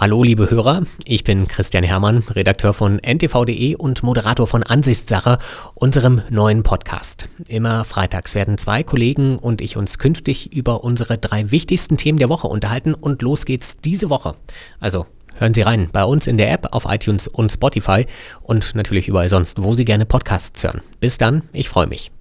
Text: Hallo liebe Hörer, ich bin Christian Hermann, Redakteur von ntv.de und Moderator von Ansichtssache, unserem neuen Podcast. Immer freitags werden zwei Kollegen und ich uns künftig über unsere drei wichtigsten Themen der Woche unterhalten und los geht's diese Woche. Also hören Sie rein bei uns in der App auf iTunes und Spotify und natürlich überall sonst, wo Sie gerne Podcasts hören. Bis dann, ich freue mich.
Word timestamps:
Hallo 0.00 0.22
liebe 0.22 0.50
Hörer, 0.50 0.84
ich 1.04 1.24
bin 1.24 1.46
Christian 1.46 1.84
Hermann, 1.84 2.24
Redakteur 2.30 2.72
von 2.72 3.00
ntv.de 3.00 3.74
und 3.74 4.02
Moderator 4.02 4.46
von 4.46 4.62
Ansichtssache, 4.62 5.36
unserem 5.74 6.22
neuen 6.30 6.62
Podcast. 6.62 7.28
Immer 7.48 7.84
freitags 7.84 8.34
werden 8.34 8.56
zwei 8.56 8.82
Kollegen 8.82 9.38
und 9.38 9.60
ich 9.60 9.76
uns 9.76 9.98
künftig 9.98 10.54
über 10.54 10.84
unsere 10.84 11.18
drei 11.18 11.50
wichtigsten 11.50 11.98
Themen 11.98 12.18
der 12.18 12.30
Woche 12.30 12.46
unterhalten 12.46 12.94
und 12.94 13.20
los 13.20 13.44
geht's 13.44 13.76
diese 13.76 14.08
Woche. 14.08 14.36
Also 14.80 15.04
hören 15.36 15.52
Sie 15.52 15.60
rein 15.60 15.90
bei 15.92 16.04
uns 16.04 16.26
in 16.26 16.38
der 16.38 16.50
App 16.50 16.68
auf 16.72 16.86
iTunes 16.88 17.28
und 17.28 17.52
Spotify 17.52 18.06
und 18.40 18.74
natürlich 18.74 19.06
überall 19.06 19.28
sonst, 19.28 19.62
wo 19.62 19.74
Sie 19.74 19.84
gerne 19.84 20.06
Podcasts 20.06 20.64
hören. 20.64 20.80
Bis 21.00 21.18
dann, 21.18 21.42
ich 21.52 21.68
freue 21.68 21.88
mich. 21.88 22.10